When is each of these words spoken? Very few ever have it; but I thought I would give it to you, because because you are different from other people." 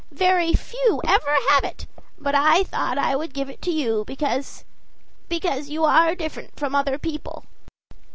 Very 0.09 0.55
few 0.55 0.99
ever 1.05 1.35
have 1.51 1.63
it; 1.63 1.85
but 2.17 2.33
I 2.33 2.63
thought 2.63 2.97
I 2.97 3.15
would 3.15 3.35
give 3.35 3.51
it 3.51 3.61
to 3.61 3.69
you, 3.69 4.03
because 4.07 4.65
because 5.29 5.69
you 5.69 5.83
are 5.83 6.15
different 6.15 6.59
from 6.59 6.73
other 6.73 6.97
people." 6.97 7.45